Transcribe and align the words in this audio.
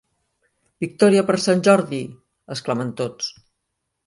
Victòria 0.85 1.25
per 1.27 1.35
Sant 1.43 1.61
Jordi!, 1.69 2.01
exclamen 2.57 2.95
tots. 3.05 3.31